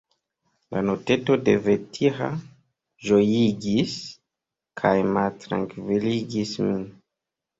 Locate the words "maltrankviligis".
5.19-6.57